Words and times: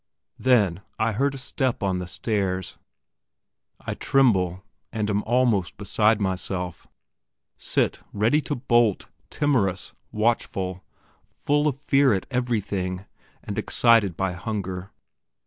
Then 0.39 0.81
I 0.97 1.11
heard 1.11 1.35
a 1.35 1.37
step 1.37 1.83
on 1.83 1.99
the 1.99 2.07
stairs. 2.07 2.79
I 3.79 3.93
tremble, 3.93 4.63
and 4.91 5.07
am 5.11 5.21
almost 5.27 5.77
beside 5.77 6.19
myself; 6.19 6.87
sit 7.55 7.99
ready 8.11 8.41
to 8.41 8.55
bolt, 8.55 9.05
timorous, 9.29 9.93
watchful, 10.11 10.83
full 11.29 11.67
of 11.67 11.77
fear 11.77 12.15
at 12.15 12.25
everything, 12.31 13.05
and 13.43 13.59
excited 13.59 14.17
by 14.17 14.33
hunger. 14.33 14.89